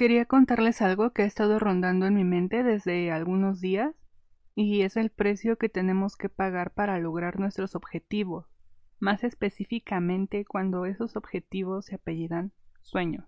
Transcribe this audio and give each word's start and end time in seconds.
Quería 0.00 0.24
contarles 0.24 0.80
algo 0.80 1.10
que 1.10 1.24
ha 1.24 1.26
estado 1.26 1.58
rondando 1.58 2.06
en 2.06 2.14
mi 2.14 2.24
mente 2.24 2.62
desde 2.62 3.12
algunos 3.12 3.60
días 3.60 3.94
y 4.54 4.80
es 4.80 4.96
el 4.96 5.10
precio 5.10 5.58
que 5.58 5.68
tenemos 5.68 6.16
que 6.16 6.30
pagar 6.30 6.70
para 6.70 6.98
lograr 6.98 7.38
nuestros 7.38 7.74
objetivos, 7.74 8.46
más 8.98 9.24
específicamente 9.24 10.46
cuando 10.46 10.86
esos 10.86 11.16
objetivos 11.16 11.84
se 11.84 11.96
apellidan 11.96 12.50
sueños. 12.80 13.26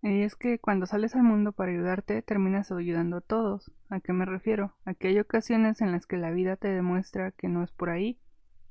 Y 0.00 0.22
es 0.22 0.34
que 0.34 0.58
cuando 0.60 0.86
sales 0.86 1.14
al 1.14 1.24
mundo 1.24 1.52
para 1.52 1.72
ayudarte, 1.72 2.22
terminas 2.22 2.72
ayudando 2.72 3.18
a 3.18 3.20
todos. 3.20 3.70
¿A 3.90 4.00
qué 4.00 4.14
me 4.14 4.24
refiero? 4.24 4.76
A 4.86 4.94
que 4.94 5.08
hay 5.08 5.18
ocasiones 5.18 5.82
en 5.82 5.92
las 5.92 6.06
que 6.06 6.16
la 6.16 6.30
vida 6.30 6.56
te 6.56 6.68
demuestra 6.68 7.32
que 7.32 7.48
no 7.48 7.62
es 7.62 7.70
por 7.70 7.90
ahí, 7.90 8.18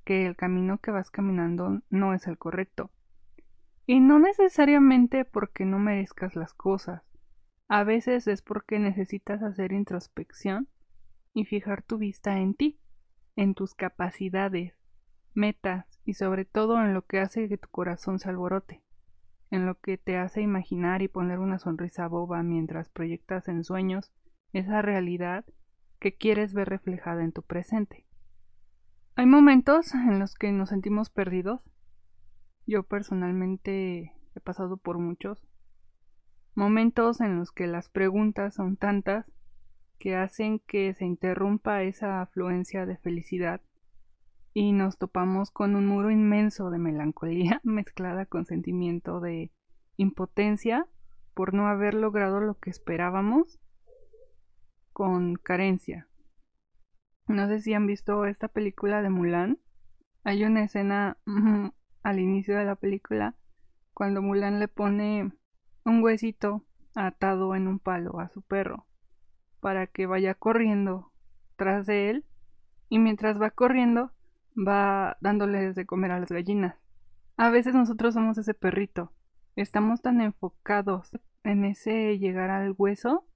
que 0.06 0.26
el 0.26 0.36
camino 0.36 0.80
que 0.80 0.90
vas 0.90 1.12
caminando 1.12 1.84
no 1.92 2.16
es 2.16 2.26
el 2.26 2.40
correcto. 2.40 2.90
Y 3.88 4.00
no 4.00 4.20
necesariamente 4.20 5.26
porque 5.26 5.66
no 5.66 5.80
merezcas 5.80 6.36
las 6.36 6.54
cosas. 6.54 7.02
A 7.68 7.84
veces 7.84 8.28
es 8.28 8.44
porque 8.44 8.78
necesitas 8.78 9.42
hacer 9.42 9.72
introspección 9.72 10.68
y 11.34 11.46
fijar 11.46 11.82
tu 11.82 11.98
vista 11.98 12.38
en 12.38 12.54
ti, 12.54 12.80
en 13.36 13.56
tus 13.56 13.74
capacidades, 13.74 14.76
metas 15.34 16.00
y 16.06 16.14
sobre 16.14 16.46
todo 16.46 16.80
en 16.84 16.94
lo 16.94 17.02
que 17.02 17.20
hace 17.20 17.50
que 17.50 17.58
tu 17.58 17.70
corazón 17.70 18.20
se 18.20 18.30
alborote 18.30 18.84
en 19.52 19.66
lo 19.66 19.80
que 19.80 19.98
te 19.98 20.18
hace 20.18 20.42
imaginar 20.42 21.02
y 21.02 21.08
poner 21.08 21.40
una 21.40 21.60
sonrisa 21.60 22.08
boba 22.08 22.44
mientras 22.44 22.90
proyectas 22.90 23.48
en 23.48 23.64
sueños 23.64 24.12
esa 24.54 24.82
realidad 24.82 25.46
que 26.00 26.16
quieres 26.16 26.54
ver 26.54 26.70
reflejada 26.70 27.24
en 27.24 27.32
tu 27.32 27.44
presente. 27.44 28.06
Hay 29.16 29.26
momentos 29.26 29.94
en 29.94 30.20
los 30.20 30.36
que 30.36 30.52
nos 30.52 30.70
sentimos 30.70 31.10
perdidos. 31.10 31.62
Yo 32.68 32.84
personalmente 32.84 34.14
he 34.36 34.40
pasado 34.42 34.76
por 34.76 35.00
muchos. 35.00 35.42
Momentos 36.54 37.22
en 37.22 37.38
los 37.38 37.52
que 37.52 37.66
las 37.66 37.88
preguntas 37.88 38.56
son 38.56 38.76
tantas 38.76 39.26
que 40.00 40.16
hacen 40.16 40.60
que 40.60 40.94
se 40.94 41.06
interrumpa 41.06 41.84
esa 41.84 42.22
afluencia 42.22 42.86
de 42.86 42.98
felicidad 42.98 43.62
y 44.54 44.74
nos 44.74 44.98
topamos 44.98 45.50
con 45.50 45.76
un 45.76 45.88
muro 45.88 46.12
inmenso 46.12 46.70
de 46.70 46.78
melancolía 46.78 47.62
mezclada 47.64 48.26
con 48.26 48.46
sentimiento 48.46 49.22
de 49.22 49.52
impotencia 49.96 50.86
por 51.34 51.54
no 51.54 51.68
haber 51.68 51.94
logrado 51.94 52.42
lo 52.42 52.56
que 52.56 52.70
esperábamos 52.70 53.60
con 54.92 55.36
carencia. 55.36 56.10
No 57.28 57.48
sé 57.48 57.62
si 57.62 57.74
han 57.74 57.88
visto 57.88 58.26
esta 58.26 58.50
película 58.50 59.02
de 59.02 59.10
Mulan. 59.10 59.60
Hay 60.24 60.44
una 60.44 60.64
escena 60.64 61.18
al 62.04 62.20
inicio 62.20 62.58
de 62.58 62.66
la 62.66 62.76
película 62.76 63.36
cuando 63.94 64.22
Mulan 64.22 64.60
le 64.60 64.68
pone 64.68 65.32
un 65.84 66.04
huesito 66.04 66.64
atado 66.96 67.56
en 67.56 67.68
un 67.68 67.80
palo 67.80 68.20
a 68.20 68.30
su 68.30 68.42
perro 68.42 68.86
para 69.60 69.88
que 69.88 70.06
vaya 70.06 70.36
corriendo 70.36 71.12
tras 71.56 71.86
de 71.86 72.10
él 72.10 72.26
y 72.90 73.00
mientras 73.00 73.42
va 73.42 73.50
corriendo 73.50 74.12
va 74.56 75.18
dándoles 75.22 75.76
de 75.76 75.86
comer 75.86 76.12
a 76.12 76.20
las 76.20 76.32
gallinas. 76.32 76.76
A 77.38 77.50
veces 77.50 77.74
nosotros 77.74 78.14
somos 78.14 78.38
ese 78.38 78.54
perrito. 78.54 79.12
Estamos 79.56 80.02
tan 80.02 80.22
enfocados 80.22 81.12
en 81.44 81.66
ese 81.66 82.18
llegar 82.18 82.50
al 82.50 82.74
hueso 82.78 83.28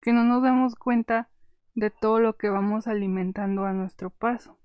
que 0.00 0.12
no 0.12 0.24
nos 0.24 0.42
damos 0.42 0.74
cuenta 0.74 1.28
de 1.74 1.90
todo 1.90 2.20
lo 2.20 2.36
que 2.36 2.48
vamos 2.48 2.86
alimentando 2.86 3.64
a 3.64 3.72
nuestro 3.72 4.10
paso. 4.10 4.58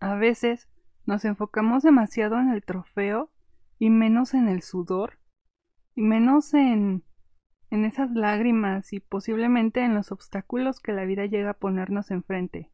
A 0.00 0.14
veces 0.14 0.68
nos 1.08 1.24
enfocamos 1.24 1.82
demasiado 1.82 2.38
en 2.38 2.50
el 2.50 2.62
trofeo 2.62 3.30
y 3.78 3.88
menos 3.88 4.34
en 4.34 4.46
el 4.46 4.60
sudor 4.60 5.18
y 5.94 6.02
menos 6.02 6.52
en 6.52 7.02
en 7.70 7.86
esas 7.86 8.10
lágrimas 8.10 8.92
y 8.92 9.00
posiblemente 9.00 9.80
en 9.80 9.94
los 9.94 10.12
obstáculos 10.12 10.80
que 10.80 10.92
la 10.92 11.06
vida 11.06 11.24
llega 11.24 11.50
a 11.50 11.58
ponernos 11.58 12.10
enfrente 12.10 12.70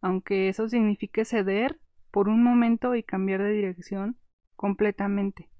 aunque 0.00 0.48
eso 0.48 0.70
signifique 0.70 1.26
ceder 1.26 1.78
por 2.10 2.30
un 2.30 2.42
momento 2.42 2.94
y 2.94 3.02
cambiar 3.02 3.42
de 3.42 3.50
dirección 3.50 4.16
completamente. 4.56 5.50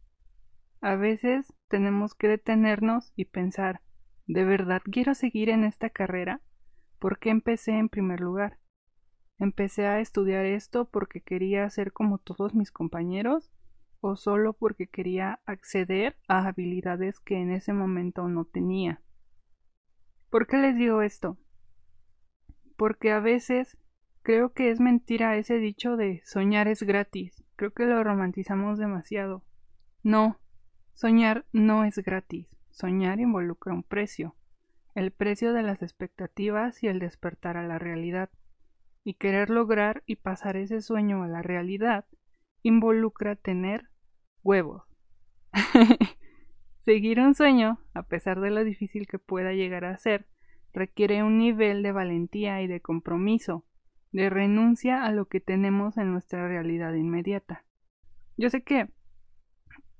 A 0.80 0.96
veces 0.96 1.52
tenemos 1.68 2.14
que 2.14 2.28
detenernos 2.28 3.12
y 3.14 3.26
pensar, 3.26 3.82
¿de 4.26 4.44
verdad 4.44 4.80
quiero 4.90 5.14
seguir 5.14 5.50
en 5.50 5.64
esta 5.64 5.90
carrera? 5.90 6.40
¿Por 6.98 7.18
qué 7.18 7.28
empecé 7.28 7.72
en 7.72 7.90
primer 7.90 8.20
lugar? 8.20 8.58
¿Empecé 9.44 9.86
a 9.86 10.00
estudiar 10.00 10.44
esto 10.44 10.86
porque 10.86 11.20
quería 11.20 11.70
ser 11.70 11.92
como 11.92 12.18
todos 12.18 12.54
mis 12.54 12.72
compañeros? 12.72 13.52
¿O 14.00 14.16
solo 14.16 14.54
porque 14.54 14.88
quería 14.88 15.40
acceder 15.46 16.16
a 16.26 16.46
habilidades 16.48 17.20
que 17.20 17.36
en 17.36 17.52
ese 17.52 17.72
momento 17.72 18.26
no 18.26 18.44
tenía? 18.44 19.00
¿Por 20.30 20.48
qué 20.48 20.56
les 20.56 20.76
digo 20.76 21.00
esto? 21.02 21.38
Porque 22.76 23.12
a 23.12 23.20
veces 23.20 23.78
Creo 24.24 24.54
que 24.54 24.70
es 24.70 24.80
mentira 24.80 25.36
ese 25.36 25.58
dicho 25.58 25.98
de 25.98 26.22
soñar 26.24 26.66
es 26.66 26.82
gratis. 26.82 27.44
Creo 27.56 27.74
que 27.74 27.84
lo 27.84 28.02
romantizamos 28.02 28.78
demasiado. 28.78 29.44
No, 30.02 30.40
soñar 30.94 31.44
no 31.52 31.84
es 31.84 31.98
gratis. 31.98 32.48
Soñar 32.70 33.20
involucra 33.20 33.74
un 33.74 33.82
precio. 33.82 34.34
El 34.94 35.10
precio 35.10 35.52
de 35.52 35.62
las 35.62 35.82
expectativas 35.82 36.82
y 36.82 36.86
el 36.86 37.00
despertar 37.00 37.58
a 37.58 37.66
la 37.66 37.78
realidad. 37.78 38.30
Y 39.04 39.14
querer 39.14 39.50
lograr 39.50 40.02
y 40.06 40.16
pasar 40.16 40.56
ese 40.56 40.80
sueño 40.80 41.22
a 41.22 41.28
la 41.28 41.42
realidad 41.42 42.06
involucra 42.62 43.36
tener 43.36 43.90
huevos. 44.42 44.82
Seguir 46.80 47.20
un 47.20 47.34
sueño, 47.34 47.78
a 47.92 48.02
pesar 48.02 48.40
de 48.40 48.50
lo 48.50 48.64
difícil 48.64 49.06
que 49.06 49.18
pueda 49.18 49.52
llegar 49.52 49.84
a 49.84 49.96
ser, 49.98 50.26
requiere 50.72 51.22
un 51.22 51.38
nivel 51.38 51.82
de 51.82 51.92
valentía 51.92 52.60
y 52.62 52.66
de 52.66 52.80
compromiso 52.80 53.64
de 54.14 54.30
renuncia 54.30 55.04
a 55.04 55.10
lo 55.10 55.26
que 55.26 55.40
tenemos 55.40 55.98
en 55.98 56.12
nuestra 56.12 56.46
realidad 56.46 56.94
inmediata. 56.94 57.64
Yo 58.36 58.48
sé 58.48 58.62
que 58.62 58.88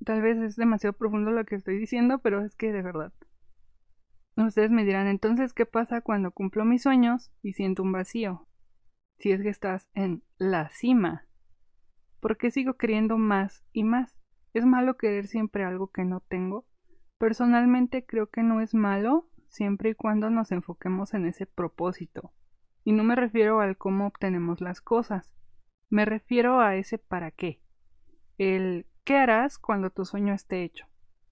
tal 0.04 0.22
vez 0.22 0.38
es 0.38 0.54
demasiado 0.54 0.92
profundo 0.92 1.32
lo 1.32 1.44
que 1.44 1.56
estoy 1.56 1.78
diciendo, 1.78 2.20
pero 2.20 2.44
es 2.44 2.54
que 2.54 2.72
de 2.72 2.82
verdad. 2.82 3.12
Ustedes 4.36 4.70
me 4.70 4.84
dirán 4.84 5.08
entonces 5.08 5.52
qué 5.52 5.66
pasa 5.66 6.00
cuando 6.00 6.30
cumplo 6.30 6.64
mis 6.64 6.82
sueños 6.82 7.32
y 7.42 7.54
siento 7.54 7.82
un 7.82 7.90
vacío. 7.90 8.46
Si 9.18 9.32
es 9.32 9.42
que 9.42 9.48
estás 9.48 9.88
en 9.94 10.22
la 10.38 10.68
cima. 10.70 11.26
¿Por 12.20 12.36
qué 12.36 12.50
sigo 12.50 12.74
queriendo 12.74 13.18
más 13.18 13.64
y 13.72 13.84
más? 13.84 14.18
¿Es 14.52 14.64
malo 14.64 14.96
querer 14.96 15.26
siempre 15.26 15.64
algo 15.64 15.88
que 15.88 16.04
no 16.04 16.20
tengo? 16.20 16.64
Personalmente 17.18 18.04
creo 18.04 18.28
que 18.28 18.42
no 18.42 18.60
es 18.60 18.74
malo 18.74 19.28
siempre 19.48 19.90
y 19.90 19.94
cuando 19.94 20.30
nos 20.30 20.52
enfoquemos 20.52 21.14
en 21.14 21.26
ese 21.26 21.46
propósito, 21.46 22.32
y 22.84 22.92
no 22.92 23.04
me 23.04 23.14
refiero 23.14 23.60
al 23.60 23.76
cómo 23.76 24.06
obtenemos 24.06 24.60
las 24.60 24.80
cosas, 24.80 25.32
me 25.90 26.04
refiero 26.04 26.60
a 26.60 26.76
ese 26.76 26.98
para 26.98 27.30
qué. 27.30 27.60
El 28.36 28.86
qué 29.04 29.16
harás 29.16 29.58
cuando 29.58 29.90
tu 29.90 30.04
sueño 30.04 30.34
esté 30.34 30.64
hecho 30.64 30.86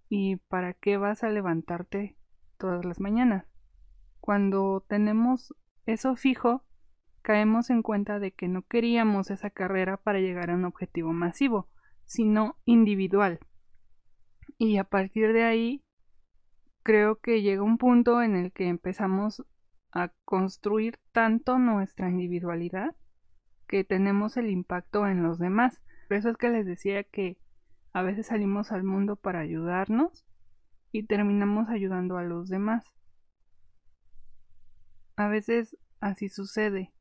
y 0.08 0.36
para 0.36 0.74
qué 0.74 0.98
vas 0.98 1.24
a 1.24 1.30
levantarte 1.30 2.16
todas 2.58 2.84
las 2.84 3.00
mañanas. 3.00 3.46
Cuando 4.20 4.84
tenemos 4.88 5.54
eso 5.86 6.14
fijo, 6.16 6.64
caemos 7.22 7.70
en 7.70 7.82
cuenta 7.82 8.18
de 8.18 8.32
que 8.32 8.48
no 8.48 8.62
queríamos 8.62 9.30
esa 9.30 9.50
carrera 9.50 9.96
para 9.96 10.20
llegar 10.20 10.50
a 10.50 10.54
un 10.54 10.64
objetivo 10.64 11.12
masivo, 11.12 11.68
sino 12.04 12.56
individual. 12.64 13.40
Y 14.58 14.76
a 14.78 14.84
partir 14.84 15.32
de 15.32 15.44
ahí, 15.44 15.82
creo 16.82 17.20
que 17.20 17.42
llega 17.42 17.62
un 17.62 17.78
punto 17.78 18.22
en 18.22 18.36
el 18.36 18.52
que 18.52 18.68
empezamos 18.68 19.44
a 19.92 20.12
construir 20.24 20.98
tanto 21.12 21.58
nuestra 21.58 22.08
individualidad 22.08 22.94
que 23.68 23.84
tenemos 23.84 24.36
el 24.36 24.50
impacto 24.50 25.06
en 25.06 25.22
los 25.22 25.38
demás. 25.38 25.80
Por 26.08 26.16
eso 26.16 26.30
es 26.30 26.36
que 26.36 26.50
les 26.50 26.66
decía 26.66 27.04
que 27.04 27.38
a 27.92 28.02
veces 28.02 28.26
salimos 28.26 28.72
al 28.72 28.84
mundo 28.84 29.16
para 29.16 29.40
ayudarnos 29.40 30.26
y 30.92 31.04
terminamos 31.04 31.68
ayudando 31.68 32.16
a 32.16 32.22
los 32.22 32.48
demás. 32.48 32.84
A 35.16 35.28
veces 35.28 35.76
así 36.00 36.28
sucede, 36.28 36.92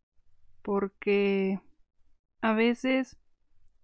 porque 0.62 1.60
a 2.42 2.54
veces 2.54 3.18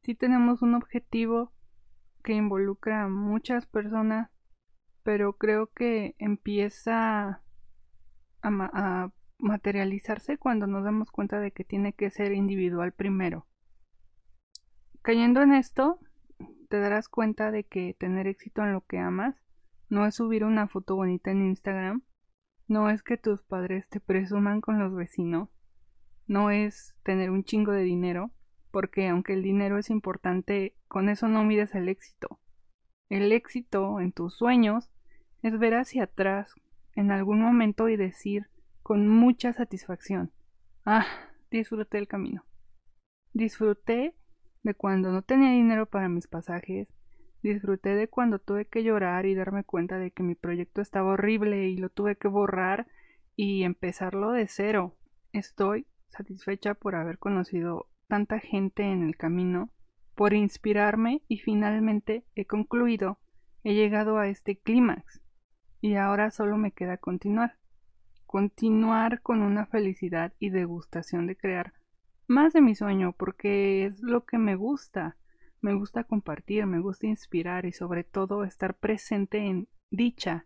sí 0.03 0.15
tenemos 0.15 0.61
un 0.61 0.75
objetivo 0.75 1.51
que 2.23 2.33
involucra 2.33 3.03
a 3.03 3.07
muchas 3.07 3.65
personas, 3.65 4.29
pero 5.03 5.37
creo 5.37 5.67
que 5.67 6.15
empieza 6.19 7.41
a, 8.41 9.11
materializarse 9.39 10.37
cuando 10.37 10.65
nos 10.65 10.83
damos 10.83 11.11
cuenta 11.11 11.39
de 11.39 11.51
que 11.51 11.63
tiene 11.63 11.93
que 11.93 12.09
ser 12.09 12.31
individual 12.31 12.91
primero. 12.91 13.45
Cayendo 15.03 15.41
en 15.41 15.53
esto, 15.53 15.99
te 16.69 16.79
darás 16.79 17.07
cuenta 17.07 17.51
de 17.51 17.63
que 17.63 17.93
tener 17.93 18.27
éxito 18.27 18.63
en 18.63 18.73
lo 18.73 18.81
que 18.81 18.97
amas 18.97 19.35
no 19.89 20.05
es 20.05 20.15
subir 20.15 20.43
una 20.43 20.67
foto 20.67 20.95
bonita 20.95 21.31
en 21.31 21.45
Instagram, 21.45 22.03
no 22.67 22.89
es 22.89 23.03
que 23.03 23.17
tus 23.17 23.43
padres 23.43 23.87
te 23.89 23.99
presuman 23.99 24.59
con 24.59 24.79
los 24.79 24.93
vecinos, 24.93 25.49
no 26.27 26.51
es 26.51 26.95
tener 27.03 27.31
un 27.31 27.43
chingo 27.43 27.71
de 27.71 27.83
dinero, 27.83 28.31
porque 28.71 29.07
aunque 29.07 29.33
el 29.33 29.43
dinero 29.43 29.77
es 29.77 29.89
importante, 29.89 30.75
con 30.87 31.09
eso 31.09 31.27
no 31.27 31.43
mides 31.43 31.73
el 31.73 31.89
éxito. 31.89 32.39
El 33.09 33.31
éxito 33.31 33.99
en 33.99 34.11
tus 34.11 34.35
sueños 34.35 34.89
es 35.41 35.57
ver 35.57 35.75
hacia 35.75 36.03
atrás 36.03 36.53
en 36.95 37.11
algún 37.11 37.41
momento 37.41 37.89
y 37.89 37.95
decir 37.95 38.47
con 38.83 39.07
mucha 39.07 39.53
satisfacción, 39.53 40.31
ah, 40.85 41.05
disfruté 41.51 41.97
el 41.97 42.07
camino. 42.07 42.43
Disfruté 43.33 44.15
de 44.63 44.73
cuando 44.73 45.11
no 45.11 45.21
tenía 45.21 45.51
dinero 45.51 45.85
para 45.85 46.09
mis 46.09 46.27
pasajes, 46.27 46.87
disfruté 47.43 47.95
de 47.95 48.07
cuando 48.07 48.39
tuve 48.39 48.65
que 48.65 48.83
llorar 48.83 49.25
y 49.25 49.35
darme 49.35 49.63
cuenta 49.63 49.99
de 49.99 50.11
que 50.11 50.23
mi 50.23 50.35
proyecto 50.35 50.81
estaba 50.81 51.11
horrible 51.13 51.67
y 51.67 51.77
lo 51.77 51.89
tuve 51.89 52.15
que 52.15 52.27
borrar 52.27 52.87
y 53.35 53.63
empezarlo 53.63 54.31
de 54.31 54.47
cero. 54.47 54.95
Estoy 55.33 55.85
satisfecha 56.09 56.73
por 56.73 56.95
haber 56.95 57.17
conocido 57.17 57.89
tanta 58.07 58.39
gente 58.39 58.83
en 58.83 59.03
el 59.03 59.17
camino, 59.17 59.71
por 60.15 60.33
inspirarme 60.33 61.21
y 61.27 61.37
finalmente 61.37 62.25
he 62.35 62.45
concluido, 62.45 63.19
he 63.63 63.73
llegado 63.73 64.17
a 64.17 64.27
este 64.27 64.57
clímax 64.57 65.21
y 65.81 65.95
ahora 65.95 66.31
solo 66.31 66.57
me 66.57 66.71
queda 66.71 66.97
continuar. 66.97 67.57
Continuar 68.25 69.21
con 69.21 69.41
una 69.41 69.65
felicidad 69.67 70.33
y 70.39 70.49
degustación 70.49 71.27
de 71.27 71.37
crear 71.37 71.73
más 72.27 72.51
de 72.53 72.61
mi 72.61 72.75
sueño 72.75 73.13
porque 73.13 73.85
es 73.85 74.01
lo 74.01 74.25
que 74.25 74.37
me 74.37 74.55
gusta. 74.55 75.17
Me 75.61 75.73
gusta 75.73 76.03
compartir, 76.03 76.65
me 76.65 76.79
gusta 76.79 77.07
inspirar 77.07 77.65
y 77.65 77.71
sobre 77.71 78.03
todo 78.03 78.43
estar 78.43 78.75
presente 78.75 79.39
en 79.39 79.67
dicha 79.89 80.45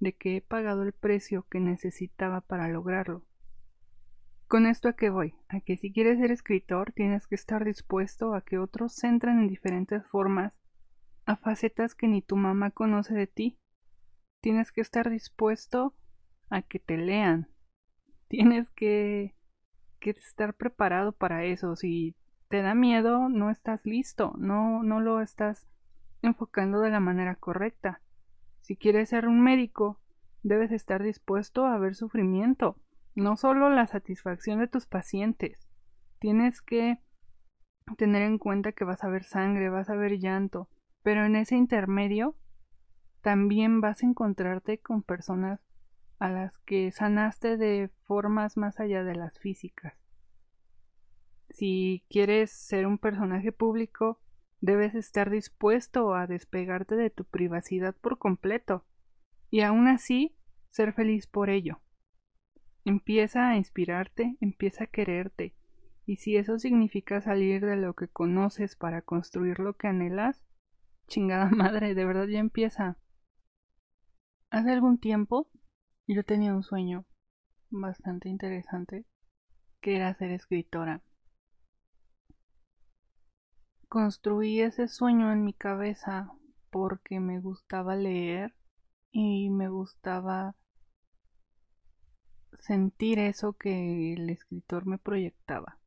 de 0.00 0.14
que 0.14 0.36
he 0.36 0.40
pagado 0.40 0.82
el 0.82 0.92
precio 0.92 1.46
que 1.50 1.60
necesitaba 1.60 2.40
para 2.40 2.68
lograrlo. 2.68 3.24
Con 4.48 4.64
esto 4.64 4.88
a 4.88 4.94
qué 4.94 5.10
voy? 5.10 5.34
A 5.50 5.60
que 5.60 5.76
si 5.76 5.92
quieres 5.92 6.18
ser 6.18 6.30
escritor 6.30 6.92
tienes 6.92 7.26
que 7.26 7.34
estar 7.34 7.66
dispuesto 7.66 8.32
a 8.32 8.40
que 8.40 8.58
otros 8.58 9.04
entren 9.04 9.40
en 9.40 9.46
diferentes 9.46 10.06
formas 10.06 10.54
a 11.26 11.36
facetas 11.36 11.94
que 11.94 12.08
ni 12.08 12.22
tu 12.22 12.34
mamá 12.34 12.70
conoce 12.70 13.12
de 13.12 13.26
ti. 13.26 13.58
Tienes 14.40 14.72
que 14.72 14.80
estar 14.80 15.10
dispuesto 15.10 15.94
a 16.48 16.62
que 16.62 16.78
te 16.78 16.96
lean. 16.96 17.48
Tienes 18.28 18.70
que, 18.70 19.36
que 20.00 20.10
estar 20.10 20.54
preparado 20.54 21.12
para 21.12 21.44
eso. 21.44 21.76
Si 21.76 22.16
te 22.48 22.62
da 22.62 22.74
miedo, 22.74 23.28
no 23.28 23.50
estás 23.50 23.84
listo, 23.84 24.32
no, 24.38 24.82
no 24.82 25.00
lo 25.00 25.20
estás 25.20 25.68
enfocando 26.22 26.80
de 26.80 26.88
la 26.88 27.00
manera 27.00 27.34
correcta. 27.34 28.00
Si 28.62 28.76
quieres 28.76 29.10
ser 29.10 29.28
un 29.28 29.42
médico, 29.42 30.00
debes 30.42 30.72
estar 30.72 31.02
dispuesto 31.02 31.66
a 31.66 31.76
ver 31.76 31.94
sufrimiento, 31.94 32.78
no 33.14 33.36
solo 33.36 33.70
la 33.70 33.86
satisfacción 33.86 34.58
de 34.58 34.68
tus 34.68 34.86
pacientes. 34.86 35.68
Tienes 36.18 36.62
que 36.62 36.98
tener 37.96 38.22
en 38.22 38.38
cuenta 38.38 38.72
que 38.72 38.84
vas 38.84 39.02
a 39.04 39.08
ver 39.08 39.24
sangre, 39.24 39.70
vas 39.70 39.90
a 39.90 39.96
ver 39.96 40.18
llanto, 40.18 40.68
pero 41.02 41.24
en 41.24 41.36
ese 41.36 41.56
intermedio 41.56 42.36
también 43.22 43.80
vas 43.80 44.02
a 44.02 44.06
encontrarte 44.06 44.78
con 44.78 45.02
personas 45.02 45.60
a 46.18 46.28
las 46.28 46.58
que 46.58 46.90
sanaste 46.92 47.56
de 47.56 47.90
formas 48.04 48.56
más 48.56 48.80
allá 48.80 49.04
de 49.04 49.14
las 49.14 49.38
físicas. 49.38 49.94
Si 51.50 52.04
quieres 52.10 52.50
ser 52.50 52.86
un 52.86 52.98
personaje 52.98 53.52
público, 53.52 54.20
debes 54.60 54.94
estar 54.94 55.30
dispuesto 55.30 56.14
a 56.14 56.26
despegarte 56.26 56.96
de 56.96 57.10
tu 57.10 57.24
privacidad 57.24 57.94
por 57.94 58.18
completo 58.18 58.84
y 59.50 59.60
aún 59.60 59.86
así 59.86 60.36
ser 60.70 60.92
feliz 60.92 61.26
por 61.26 61.48
ello. 61.48 61.80
Empieza 62.84 63.48
a 63.48 63.56
inspirarte, 63.56 64.36
empieza 64.40 64.84
a 64.84 64.86
quererte, 64.86 65.54
y 66.06 66.16
si 66.16 66.36
eso 66.36 66.58
significa 66.58 67.20
salir 67.20 67.64
de 67.64 67.76
lo 67.76 67.94
que 67.94 68.08
conoces 68.08 68.76
para 68.76 69.02
construir 69.02 69.58
lo 69.58 69.74
que 69.74 69.88
anhelas, 69.88 70.42
chingada 71.06 71.50
madre, 71.50 71.94
de 71.94 72.04
verdad 72.04 72.26
ya 72.26 72.38
empieza. 72.38 72.96
Hace 74.50 74.72
algún 74.72 74.98
tiempo 74.98 75.50
yo 76.06 76.24
tenía 76.24 76.54
un 76.54 76.62
sueño 76.62 77.04
bastante 77.70 78.30
interesante 78.30 79.04
que 79.80 79.96
era 79.96 80.14
ser 80.14 80.30
escritora. 80.30 81.02
Construí 83.88 84.60
ese 84.60 84.88
sueño 84.88 85.32
en 85.32 85.44
mi 85.44 85.52
cabeza 85.52 86.30
porque 86.70 87.20
me 87.20 87.40
gustaba 87.40 87.96
leer 87.96 88.54
y 89.10 89.50
me 89.50 89.68
gustaba 89.68 90.56
sentir 92.58 93.18
eso 93.18 93.54
que 93.54 94.12
el 94.14 94.30
escritor 94.30 94.86
me 94.86 94.98
proyectaba. 94.98 95.78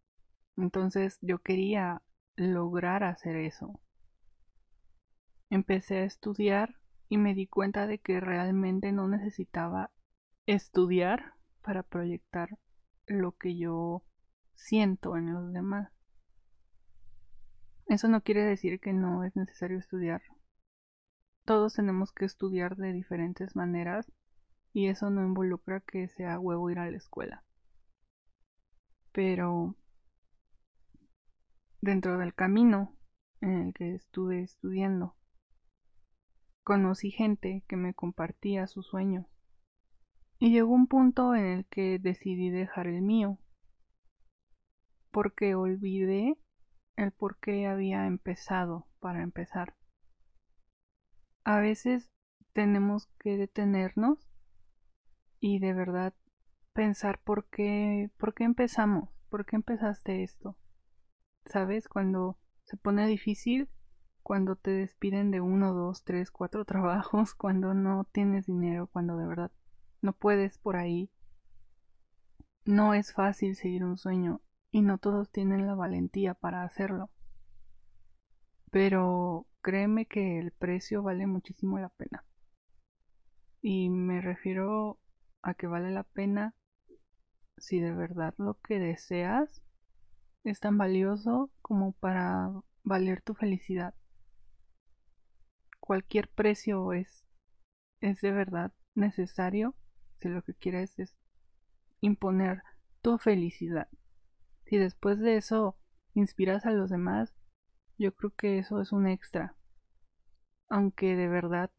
Entonces 0.58 1.18
yo 1.22 1.40
quería 1.40 2.02
lograr 2.36 3.04
hacer 3.04 3.36
eso. 3.36 3.80
Empecé 5.50 5.98
a 5.98 6.06
estudiar 6.06 6.76
y 7.10 7.18
me 7.18 7.34
di 7.34 7.48
cuenta 7.48 7.88
de 7.88 8.00
que 8.00 8.20
realmente 8.20 8.92
no 8.92 9.08
necesitaba 9.08 9.92
estudiar 10.46 11.34
para 11.62 11.84
proyectar 11.84 12.58
lo 13.06 13.34
que 13.34 13.58
yo 13.58 14.04
siento 14.56 15.18
en 15.18 15.34
los 15.34 15.52
demás. 15.52 15.92
Eso 17.88 18.08
no 18.08 18.22
quiere 18.22 18.44
decir 18.44 18.80
que 18.80 18.94
no 18.94 19.26
es 19.26 19.36
necesario 19.36 19.78
estudiar. 19.78 20.22
Todos 21.44 21.74
tenemos 21.74 22.14
que 22.14 22.26
estudiar 22.26 22.78
de 22.78 22.94
diferentes 22.94 23.56
maneras 23.56 24.10
y 24.74 24.88
eso 24.88 25.10
no 25.10 25.22
involucra 25.22 25.82
que 25.82 26.08
sea 26.08 26.40
huevo 26.40 26.70
ir 26.70 26.80
a 26.80 26.90
la 26.90 26.98
escuela. 26.98 27.44
Pero 29.12 29.76
dentro 31.82 32.18
del 32.18 32.34
camino 32.34 32.96
en 33.42 33.68
el 33.68 33.74
que 33.74 33.96
estuve 33.96 34.42
estudiando, 34.42 35.16
conocí 36.64 37.12
gente 37.12 37.64
que 37.68 37.76
me 37.76 37.94
compartía 37.94 38.68
sus 38.68 38.88
sueños. 38.88 39.26
Y 40.40 40.52
llegó 40.52 40.74
un 40.74 40.88
punto 40.88 41.36
en 41.36 41.46
el 41.46 41.66
que 41.66 42.00
decidí 42.00 42.50
dejar 42.50 42.88
el 42.88 43.02
mío, 43.02 43.38
porque 45.12 45.56
olvidé 45.56 46.38
el 46.96 47.12
por 47.12 47.38
qué 47.40 47.68
había 47.68 48.08
empezado 48.08 48.88
para 49.00 49.22
empezar. 49.22 49.76
A 51.44 51.60
veces 51.60 52.10
tenemos 52.54 53.08
que 53.20 53.38
detenernos 53.38 54.31
y 55.42 55.60
de 55.60 55.74
verdad 55.74 56.14
pensar 56.72 57.20
por 57.20 57.46
qué, 57.50 58.12
por 58.18 58.34
qué 58.34 58.46
empezamos, 58.46 59.10
por 59.30 59.46
qué 59.46 59.58
empezaste 59.58 60.24
esto. 60.24 60.56
¿Sabes? 61.46 61.90
Cuando 61.90 62.38
se 62.64 62.78
pone 62.78 63.08
difícil, 63.08 63.68
cuando 64.22 64.56
te 64.56 64.72
despiden 64.72 65.32
de 65.32 65.42
uno, 65.42 65.74
dos, 65.74 66.04
tres, 66.04 66.32
cuatro 66.32 66.64
trabajos, 66.72 67.34
cuando 67.34 67.74
no 67.74 68.06
tienes 68.14 68.46
dinero, 68.46 68.88
cuando 68.88 69.18
de 69.18 69.26
verdad 69.26 69.52
no 70.02 70.14
puedes 70.14 70.60
por 70.60 70.78
ahí. 70.78 71.10
No 72.64 72.94
es 72.94 73.12
fácil 73.12 73.56
seguir 73.56 73.84
un 73.84 73.98
sueño 73.98 74.42
y 74.70 74.84
no 74.84 75.00
todos 75.00 75.32
tienen 75.32 75.66
la 75.66 75.74
valentía 75.74 76.36
para 76.36 76.64
hacerlo. 76.64 77.10
Pero 78.70 79.48
créeme 79.62 80.06
que 80.06 80.38
el 80.38 80.52
precio 80.52 81.02
vale 81.02 81.26
muchísimo 81.26 81.80
la 81.80 81.90
pena. 81.90 82.24
Y 83.64 83.90
me 83.90 84.22
refiero 84.22 85.00
a 85.42 85.54
que 85.54 85.68
vale 85.68 85.92
la 85.92 86.04
pena 86.04 86.56
si 87.58 87.80
de 87.80 87.92
verdad 87.92 88.34
lo 88.38 88.60
que 88.62 88.80
deseas 88.80 89.62
es 90.44 90.60
tan 90.60 90.78
valioso 90.78 91.52
como 91.62 91.94
para 91.94 92.52
valer 92.84 93.22
tu 93.22 93.34
felicidad. 93.34 93.94
Cualquier 95.80 96.30
precio 96.30 96.94
es, 96.94 97.26
es 98.00 98.22
de 98.22 98.32
verdad 98.32 98.74
necesario 98.96 99.76
si 100.16 100.30
lo 100.30 100.44
que 100.44 100.54
quieres 100.54 100.98
es 101.00 101.18
imponer 102.02 102.64
tu 103.02 103.18
felicidad. 103.18 103.88
Si 104.66 104.78
después 104.78 105.20
de 105.20 105.38
eso 105.38 105.78
inspiras 106.14 106.66
a 106.66 106.72
los 106.72 106.90
demás, 106.90 107.34
yo 107.98 108.14
creo 108.16 108.32
que 108.36 108.58
eso 108.58 108.82
es 108.82 108.92
un 108.92 109.08
extra. 109.08 109.56
Aunque 110.70 111.16
de 111.16 111.28
verdad, 111.28 111.72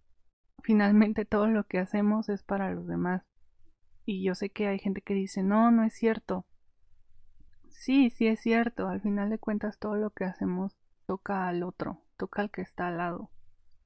finalmente 0.63 1.25
todo 1.25 1.47
lo 1.49 1.65
que 1.65 1.79
hacemos 1.79 2.29
es 2.29 2.43
para 2.43 2.71
los 2.73 2.87
demás. 2.87 3.23
Y 4.05 4.25
yo 4.25 4.35
sé 4.35 4.51
que 4.51 4.67
hay 4.67 4.79
gente 4.79 5.01
que 5.01 5.15
dice, 5.15 5.43
no, 5.43 5.71
no 5.71 5.85
es 5.85 5.95
cierto. 5.95 6.47
Sí, 7.71 8.11
sí 8.11 8.27
es 8.27 8.41
cierto. 8.41 8.89
Al 8.89 9.01
final 9.01 9.31
de 9.31 9.39
cuentas 9.39 9.79
todo 9.79 9.97
lo 9.97 10.11
que 10.11 10.25
hacemos 10.25 10.77
toca 11.07 11.49
al 11.49 11.63
otro, 11.63 12.03
toca 12.17 12.43
al 12.43 12.51
que 12.51 12.63
está 12.63 12.89
al 12.89 12.99
lado. 12.99 13.31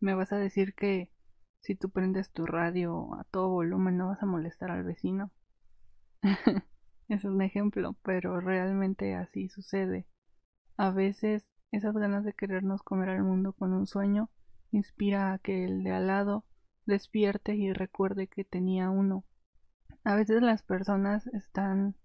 Me 0.01 0.15
vas 0.15 0.33
a 0.33 0.39
decir 0.39 0.75
que 0.75 1.11
si 1.61 1.75
tú 1.75 1.91
prendes 1.91 2.31
tu 2.31 2.47
radio 2.47 3.15
a 3.15 3.25
todo 3.25 3.49
volumen 3.49 3.97
no 3.97 4.09
vas 4.09 4.23
a 4.23 4.27
molestar 4.27 4.71
al 4.71 4.85
vecino. 4.85 5.33
es 7.09 7.25
un 7.25 7.43
ejemplo, 7.43 7.97
pero 8.03 8.41
realmente 8.41 9.15
así 9.15 9.49
sucede. 9.49 10.07
A 10.77 10.91
veces 10.91 11.47
esas 11.73 11.95
ganas 11.95 12.25
de 12.25 12.35
querernos 12.35 12.83
comer 12.83 13.11
al 13.11 13.23
mundo 13.23 13.53
con 13.53 13.73
un 13.73 13.87
sueño 13.87 14.31
inspira 14.71 15.33
a 15.33 15.39
que 15.39 15.65
el 15.65 15.83
de 15.83 15.93
al 15.93 16.07
lado 16.07 16.45
despierte 16.85 17.57
y 17.57 17.73
recuerde 17.73 18.29
que 18.29 18.45
tenía 18.45 18.91
uno. 18.91 19.25
A 20.07 20.15
veces 20.15 20.41
las 20.41 20.63
personas 20.63 21.27
están 21.27 21.97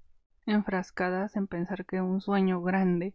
enfrascadas 0.48 1.36
en 1.36 1.46
pensar 1.46 1.86
que 1.86 2.02
un 2.02 2.20
sueño 2.20 2.60
grande 2.64 3.14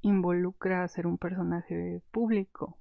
involucra 0.00 0.88
ser 0.88 1.06
un 1.06 1.18
personaje 1.18 2.02
público. 2.10 2.80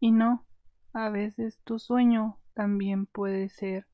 Y 0.00 0.10
no, 0.10 0.46
a 0.94 1.10
veces 1.10 1.60
tu 1.64 1.78
sueño 1.78 2.38
también 2.54 3.04
puede 3.04 3.50
ser 3.50 3.88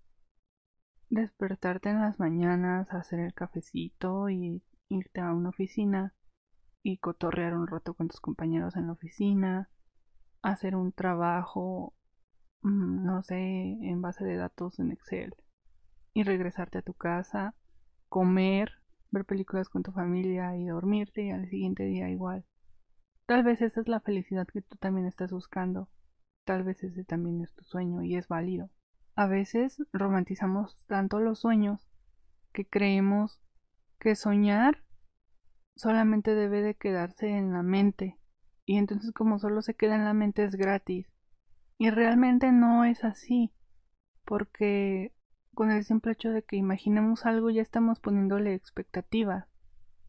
despertarte 1.11 1.89
en 1.89 2.01
las 2.01 2.21
mañanas, 2.21 2.93
hacer 2.93 3.19
el 3.19 3.35
cafecito 3.35 4.31
y 4.31 4.63
irte 4.89 5.23
a 5.23 5.33
una 5.33 5.49
oficina 5.49 6.15
y 6.85 6.99
cotorrear 6.99 7.57
un 7.57 7.67
rato 7.67 7.95
con 7.95 8.07
tus 8.07 8.21
compañeros 8.21 8.77
en 8.77 8.87
la 8.87 8.93
oficina, 8.93 9.71
hacer 10.41 10.77
un 10.77 10.93
trabajo, 10.93 11.95
mm, 12.63 13.05
no 13.05 13.25
sé, 13.25 13.41
en 13.41 14.01
base 14.01 14.25
de 14.25 14.37
datos 14.37 14.79
en 14.79 14.93
Excel 14.93 15.35
y 16.15 16.23
regresarte 16.23 16.79
a 16.79 16.83
tu 16.83 16.95
casa, 16.95 17.55
comer, 18.09 18.73
ver 19.11 19.25
películas 19.25 19.69
con 19.69 19.83
tu 19.83 19.93
familia 19.93 20.57
y 20.57 20.65
dormirte 20.65 21.25
y 21.25 21.31
al 21.31 21.49
siguiente 21.49 21.85
día 21.85 22.09
igual. 22.09 22.47
Tal 23.27 23.43
vez 23.43 23.61
esa 23.61 23.81
es 23.81 23.89
la 23.89 24.01
felicidad 24.01 24.47
que 24.47 24.63
tú 24.63 24.77
también 24.77 25.07
estás 25.07 25.33
buscando. 25.33 25.89
Tal 26.45 26.63
vez 26.63 26.83
ese 26.85 27.05
también 27.05 27.41
es 27.41 27.53
tu 27.55 27.65
sueño 27.65 28.03
y 28.03 28.17
es 28.17 28.29
válido. 28.29 28.71
A 29.17 29.27
veces 29.27 29.83
romantizamos 29.93 30.87
tanto 30.87 31.21
los 31.21 31.41
sueños 31.41 31.89
que 32.53 32.67
creemos 32.67 33.41
que 33.99 34.15
soñar 34.15 34.85
solamente 35.77 36.35
debe 36.35 36.63
de 36.63 36.75
quedarse 36.75 37.29
en 37.29 37.53
la 37.53 37.63
mente 37.63 38.19
y 38.67 38.77
entonces 38.77 39.13
como 39.13 39.39
solo 39.39 39.63
se 39.63 39.75
queda 39.75 39.95
en 39.97 40.05
la 40.05 40.15
mente 40.15 40.45
es 40.45 40.57
gratis. 40.57 41.07
Y 41.79 41.91
realmente 41.91 42.53
no 42.53 42.85
es 42.85 43.05
así, 43.05 43.53
porque 44.25 45.14
con 45.55 45.71
el 45.71 45.85
simple 45.85 46.13
hecho 46.13 46.31
de 46.31 46.43
que 46.43 46.57
imaginemos 46.57 47.27
algo 47.27 47.51
ya 47.51 47.63
estamos 47.63 48.01
poniéndole 48.01 48.55
expectativas. 48.55 49.47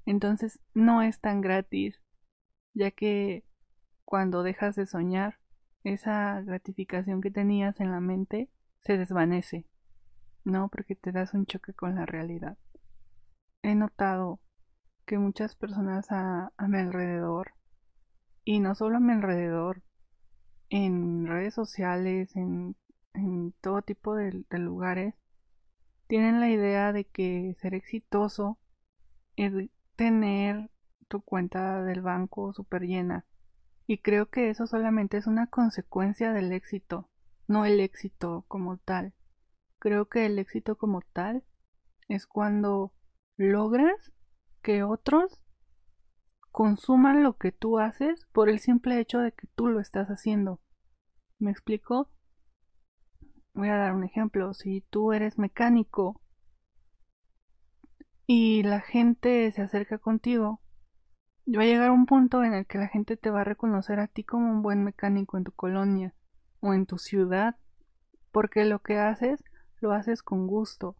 Entonces 0.05 0.59
no 0.73 1.01
es 1.01 1.19
tan 1.19 1.41
gratis, 1.41 2.01
ya 2.73 2.91
que 2.91 3.45
cuando 4.03 4.43
dejas 4.43 4.75
de 4.75 4.85
soñar, 4.85 5.39
esa 5.83 6.41
gratificación 6.41 7.21
que 7.21 7.31
tenías 7.31 7.79
en 7.79 7.91
la 7.91 7.99
mente 7.99 8.49
se 8.81 8.97
desvanece, 8.97 9.67
¿no? 10.43 10.69
Porque 10.69 10.95
te 10.95 11.11
das 11.11 11.33
un 11.33 11.45
choque 11.45 11.73
con 11.73 11.95
la 11.95 12.05
realidad. 12.05 12.57
He 13.61 13.75
notado 13.75 14.39
que 15.05 15.17
muchas 15.17 15.55
personas 15.55 16.07
a, 16.11 16.51
mi 16.67 16.77
alrededor, 16.77 17.53
y 18.43 18.59
no 18.59 18.75
solo 18.75 18.97
a 18.97 18.99
mi 18.99 19.13
alrededor, 19.13 19.83
en 20.69 21.27
redes 21.27 21.53
sociales, 21.53 22.35
en, 22.35 22.75
todo 23.61 23.81
tipo 23.81 24.15
de, 24.15 24.43
de 24.49 24.59
lugares, 24.59 25.15
tienen 26.07 26.39
la 26.39 26.49
idea 26.49 26.93
de 26.93 27.05
que 27.05 27.55
ser 27.59 27.73
exitoso 27.73 28.59
es 29.35 29.53
tener 29.95 30.69
tu 31.07 31.21
cuenta 31.21 31.83
del 31.83 32.01
banco 32.01 32.53
súper 32.53 32.83
llena. 32.83 33.25
Y 33.87 33.99
creo 33.99 34.29
que 34.29 34.49
eso 34.49 34.67
solamente 34.67 35.17
es 35.17 35.27
una 35.27 35.47
consecuencia 35.47 36.33
del 36.33 36.51
éxito, 36.51 37.09
no 37.47 37.65
el 37.65 37.79
éxito 37.79 38.45
como 38.47 38.77
tal. 38.77 39.13
Creo 39.79 40.09
que 40.09 40.25
el 40.25 40.39
éxito 40.39 40.77
como 40.77 41.01
tal 41.01 41.43
es 42.07 42.25
cuando 42.25 42.93
logras 43.37 44.11
que 44.61 44.83
otros 44.83 45.41
consuman 46.51 47.21
lo 47.21 47.37
que 47.37 47.51
tú 47.51 47.79
haces 47.79 48.25
por 48.31 48.49
el 48.49 48.59
simple 48.59 48.99
hecho 48.99 49.19
de 49.19 49.31
que 49.31 49.47
tú 49.55 49.67
lo 49.67 49.79
estás 49.79 50.07
haciendo. 50.07 50.61
¿Me 51.37 51.51
explico? 51.51 52.09
Voy 53.55 53.69
a 53.69 53.77
dar 53.77 53.93
un 53.93 54.03
ejemplo. 54.03 54.53
Si 54.53 54.81
tú 54.89 55.13
eres 55.13 55.37
mecánico 55.37 56.19
y 58.27 58.63
la 58.63 58.81
gente 58.81 59.49
se 59.51 59.61
acerca 59.61 59.97
contigo, 59.97 60.59
va 61.47 61.61
a 61.61 61.65
llegar 61.65 61.91
un 61.91 62.05
punto 62.05 62.43
en 62.43 62.53
el 62.53 62.65
que 62.65 62.77
la 62.77 62.89
gente 62.89 63.15
te 63.15 63.29
va 63.29 63.41
a 63.41 63.45
reconocer 63.45 64.01
a 64.01 64.07
ti 64.07 64.25
como 64.25 64.51
un 64.51 64.61
buen 64.61 64.83
mecánico 64.83 65.37
en 65.37 65.45
tu 65.45 65.53
colonia 65.53 66.13
o 66.59 66.73
en 66.73 66.85
tu 66.85 66.97
ciudad, 66.97 67.55
porque 68.33 68.65
lo 68.65 68.79
que 68.79 68.99
haces 68.99 69.41
lo 69.79 69.93
haces 69.93 70.21
con 70.21 70.47
gusto, 70.47 70.97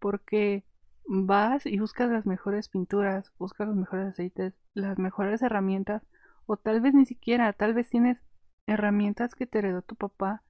porque 0.00 0.64
vas 1.06 1.66
y 1.66 1.78
buscas 1.78 2.10
las 2.10 2.26
mejores 2.26 2.68
pinturas, 2.68 3.32
buscas 3.38 3.68
los 3.68 3.76
mejores 3.76 4.08
aceites, 4.08 4.54
las 4.74 4.98
mejores 4.98 5.40
herramientas, 5.40 6.02
o 6.46 6.56
tal 6.56 6.80
vez 6.80 6.94
ni 6.94 7.06
siquiera, 7.06 7.52
tal 7.52 7.74
vez 7.74 7.88
tienes 7.88 8.18
herramientas 8.66 9.36
que 9.36 9.46
te 9.46 9.58
heredó 9.58 9.82
tu 9.82 9.94
papá 9.94 10.42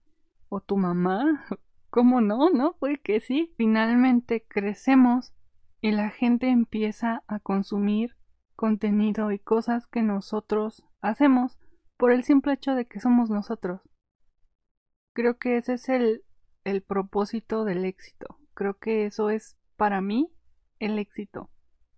o 0.52 0.60
tu 0.60 0.76
mamá. 0.76 1.46
¿Cómo 1.90 2.20
no? 2.20 2.50
¿No? 2.50 2.76
Puede 2.78 3.00
que 3.00 3.20
sí. 3.20 3.54
Finalmente 3.56 4.44
crecemos 4.46 5.32
y 5.80 5.92
la 5.92 6.10
gente 6.10 6.48
empieza 6.48 7.22
a 7.26 7.38
consumir 7.38 8.16
contenido 8.54 9.32
y 9.32 9.38
cosas 9.38 9.86
que 9.86 10.02
nosotros 10.02 10.84
hacemos 11.00 11.58
por 11.96 12.12
el 12.12 12.22
simple 12.22 12.52
hecho 12.52 12.74
de 12.74 12.86
que 12.86 13.00
somos 13.00 13.30
nosotros. 13.30 13.80
Creo 15.14 15.38
que 15.38 15.56
ese 15.56 15.74
es 15.74 15.88
el, 15.88 16.22
el 16.64 16.82
propósito 16.82 17.64
del 17.64 17.86
éxito. 17.86 18.38
Creo 18.52 18.78
que 18.78 19.06
eso 19.06 19.30
es 19.30 19.56
para 19.76 20.02
mí 20.02 20.30
el 20.78 20.98
éxito, 20.98 21.50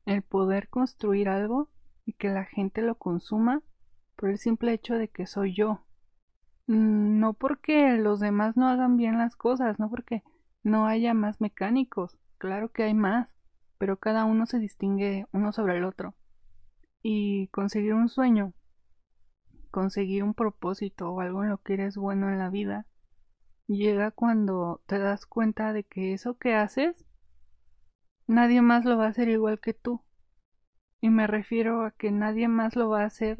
el 0.06 0.22
poder 0.22 0.68
construir 0.68 1.28
algo 1.28 1.70
y 2.06 2.12
que 2.12 2.28
la 2.28 2.44
gente 2.44 2.82
lo 2.82 2.94
consuma 2.94 3.62
por 4.14 4.30
el 4.30 4.38
simple 4.38 4.72
hecho 4.72 4.94
de 4.94 5.08
que 5.08 5.26
soy 5.26 5.54
yo. 5.54 5.84
Mm, 6.66 7.18
no 7.20 7.34
porque 7.34 7.96
los 7.98 8.20
demás 8.20 8.56
no 8.56 8.68
hagan 8.68 8.96
bien 8.96 9.18
las 9.18 9.36
cosas, 9.36 9.78
no 9.78 9.90
porque 9.90 10.22
no 10.62 10.86
haya 10.86 11.14
más 11.14 11.40
mecánicos, 11.40 12.18
claro 12.38 12.72
que 12.72 12.84
hay 12.84 12.94
más, 12.94 13.28
pero 13.78 13.98
cada 13.98 14.24
uno 14.24 14.46
se 14.46 14.58
distingue 14.58 15.26
uno 15.32 15.52
sobre 15.52 15.76
el 15.78 15.84
otro. 15.84 16.14
Y 17.02 17.48
conseguir 17.48 17.94
un 17.94 18.08
sueño, 18.08 18.54
conseguir 19.70 20.24
un 20.24 20.34
propósito 20.34 21.10
o 21.10 21.20
algo 21.20 21.42
en 21.44 21.50
lo 21.50 21.58
que 21.58 21.74
eres 21.74 21.96
bueno 21.96 22.30
en 22.30 22.38
la 22.38 22.50
vida, 22.50 22.86
llega 23.66 24.10
cuando 24.10 24.82
te 24.86 24.98
das 24.98 25.26
cuenta 25.26 25.72
de 25.72 25.84
que 25.84 26.14
eso 26.14 26.38
que 26.38 26.54
haces 26.54 27.04
Nadie 28.26 28.62
más 28.62 28.86
lo 28.86 28.96
va 28.96 29.04
a 29.06 29.08
hacer 29.08 29.28
igual 29.28 29.60
que 29.60 29.74
tú. 29.74 30.02
Y 31.00 31.10
me 31.10 31.26
refiero 31.26 31.84
a 31.84 31.90
que 31.90 32.10
nadie 32.10 32.48
más 32.48 32.74
lo 32.74 32.88
va 32.88 33.02
a 33.02 33.06
hacer 33.06 33.38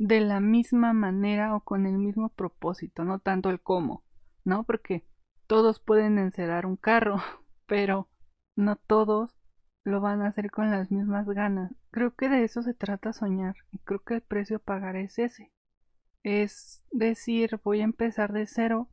de 0.00 0.20
la 0.20 0.40
misma 0.40 0.94
manera 0.94 1.54
o 1.54 1.60
con 1.60 1.84
el 1.84 1.98
mismo 1.98 2.30
propósito, 2.30 3.04
no 3.04 3.18
tanto 3.18 3.50
el 3.50 3.60
cómo, 3.60 4.02
¿no? 4.44 4.64
Porque 4.64 5.04
todos 5.46 5.78
pueden 5.78 6.18
encerar 6.18 6.64
un 6.64 6.76
carro, 6.76 7.16
pero 7.66 8.08
no 8.56 8.76
todos 8.76 9.36
lo 9.84 10.00
van 10.00 10.22
a 10.22 10.28
hacer 10.28 10.50
con 10.50 10.70
las 10.70 10.90
mismas 10.90 11.26
ganas. 11.26 11.74
Creo 11.90 12.14
que 12.14 12.30
de 12.30 12.44
eso 12.44 12.62
se 12.62 12.72
trata 12.72 13.12
soñar 13.12 13.56
y 13.72 13.78
creo 13.78 14.02
que 14.02 14.14
el 14.14 14.22
precio 14.22 14.56
a 14.56 14.60
pagar 14.60 14.96
es 14.96 15.18
ese. 15.18 15.52
Es 16.22 16.82
decir, 16.90 17.60
voy 17.62 17.82
a 17.82 17.84
empezar 17.84 18.32
de 18.32 18.46
cero 18.46 18.88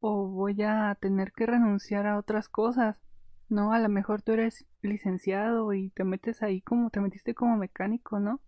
o 0.00 0.26
voy 0.26 0.62
a 0.62 0.96
tener 1.00 1.30
que 1.30 1.46
renunciar 1.46 2.08
a 2.08 2.18
otras 2.18 2.48
cosas 2.48 3.00
no, 3.48 3.72
a 3.72 3.78
lo 3.78 3.88
mejor 3.88 4.20
tú 4.20 4.32
eres 4.32 4.66
licenciado 4.82 5.72
y 5.72 5.90
te 5.90 6.04
metes 6.04 6.42
ahí 6.42 6.60
como 6.60 6.90
te 6.90 7.00
metiste 7.00 7.34
como 7.34 7.56
mecánico, 7.56 8.20
¿no? 8.20 8.40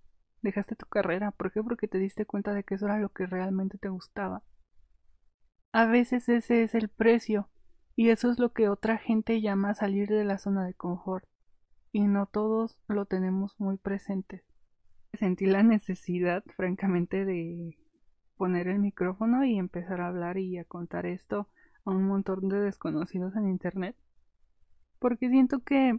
Dejaste 0.42 0.76
tu 0.76 0.86
carrera. 0.86 1.30
¿Por 1.30 1.52
qué? 1.52 1.62
Porque 1.62 1.88
te 1.88 1.98
diste 1.98 2.26
cuenta 2.26 2.54
de 2.54 2.64
que 2.64 2.74
eso 2.74 2.86
era 2.86 2.98
lo 2.98 3.10
que 3.10 3.26
realmente 3.26 3.78
te 3.78 3.88
gustaba. 3.88 4.42
A 5.72 5.86
veces 5.86 6.28
ese 6.28 6.62
es 6.62 6.74
el 6.74 6.88
precio 6.88 7.48
y 7.96 8.10
eso 8.10 8.30
es 8.30 8.38
lo 8.38 8.52
que 8.52 8.68
otra 8.68 8.98
gente 8.98 9.40
llama 9.40 9.74
salir 9.74 10.08
de 10.08 10.24
la 10.24 10.38
zona 10.38 10.64
de 10.64 10.74
confort 10.74 11.24
y 11.92 12.02
no 12.02 12.26
todos 12.26 12.78
lo 12.88 13.04
tenemos 13.04 13.58
muy 13.60 13.76
presentes. 13.76 14.42
Sentí 15.12 15.46
la 15.46 15.62
necesidad, 15.62 16.44
francamente, 16.56 17.24
de 17.24 17.76
poner 18.36 18.68
el 18.68 18.78
micrófono 18.78 19.44
y 19.44 19.58
empezar 19.58 20.00
a 20.00 20.08
hablar 20.08 20.38
y 20.38 20.58
a 20.58 20.64
contar 20.64 21.06
esto 21.06 21.48
a 21.84 21.90
un 21.90 22.04
montón 22.04 22.48
de 22.48 22.60
desconocidos 22.60 23.36
en 23.36 23.48
internet 23.48 23.96
porque 25.00 25.30
siento 25.30 25.60
que 25.60 25.98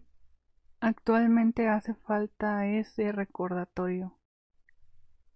actualmente 0.80 1.68
hace 1.68 1.96
falta 1.96 2.68
ese 2.68 3.12
recordatorio. 3.12 4.16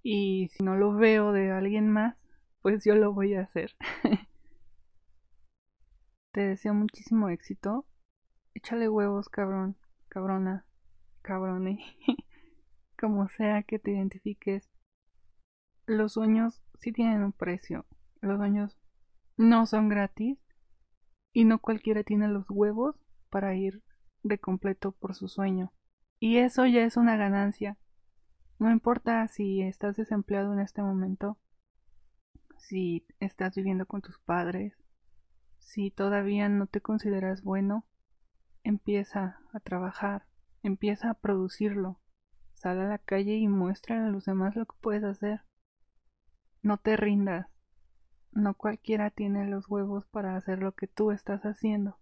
Y 0.07 0.49
si 0.49 0.63
no 0.63 0.75
lo 0.75 0.93
veo 0.93 1.31
de 1.31 1.49
alguien 1.49 1.89
más, 1.89 2.21
pues 2.61 2.85
yo 2.85 2.93
lo 2.93 3.11
voy 3.11 3.33
a 3.33 3.41
hacer. 3.41 3.75
Te 6.31 6.41
deseo 6.41 6.75
muchísimo 6.75 7.29
éxito. 7.29 7.87
Échale 8.53 8.87
huevos, 8.87 9.29
cabrón, 9.29 9.77
cabrona, 10.07 10.67
cabrone. 11.23 11.83
Como 12.99 13.27
sea 13.29 13.63
que 13.63 13.79
te 13.79 13.93
identifiques. 13.93 14.69
Los 15.87 16.13
sueños 16.13 16.61
sí 16.75 16.91
tienen 16.91 17.23
un 17.23 17.31
precio. 17.31 17.87
Los 18.21 18.37
sueños 18.37 18.77
no 19.37 19.65
son 19.65 19.89
gratis. 19.89 20.37
Y 21.33 21.45
no 21.45 21.57
cualquiera 21.57 22.03
tiene 22.03 22.27
los 22.27 22.45
huevos 22.47 23.01
para 23.31 23.55
ir 23.55 23.81
de 24.21 24.37
completo 24.37 24.91
por 24.91 25.15
su 25.15 25.29
sueño. 25.29 25.73
Y 26.19 26.37
eso 26.37 26.67
ya 26.67 26.83
es 26.83 26.95
una 26.95 27.17
ganancia. 27.17 27.79
No 28.57 28.71
importa 28.71 29.27
si 29.27 29.61
estás 29.61 29.97
desempleado 29.97 30.53
en 30.53 30.59
este 30.59 30.81
momento, 30.81 31.37
si 32.57 33.05
estás 33.19 33.55
viviendo 33.55 33.85
con 33.85 34.01
tus 34.01 34.17
padres, 34.19 34.77
si 35.59 35.91
todavía 35.91 36.47
no 36.47 36.67
te 36.67 36.79
consideras 36.79 37.43
bueno, 37.43 37.85
empieza 38.63 39.39
a 39.53 39.59
trabajar, 39.59 40.25
empieza 40.63 41.09
a 41.09 41.13
producirlo. 41.15 41.99
Sal 42.53 42.79
a 42.79 42.87
la 42.87 42.97
calle 42.97 43.35
y 43.35 43.47
muestra 43.47 44.05
a 44.05 44.09
los 44.09 44.25
demás 44.25 44.55
lo 44.55 44.65
que 44.65 44.75
puedes 44.79 45.03
hacer. 45.03 45.41
No 46.61 46.77
te 46.77 46.95
rindas. 46.97 47.59
no 48.31 48.53
cualquiera 48.53 49.11
tiene 49.11 49.47
los 49.47 49.69
huevos 49.69 50.05
para 50.07 50.35
hacer 50.35 50.59
lo 50.59 50.73
que 50.73 50.87
tú 50.87 51.11
estás 51.11 51.43
haciendo. 51.43 51.99